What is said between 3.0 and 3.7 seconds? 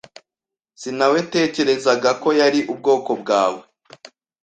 bwawe.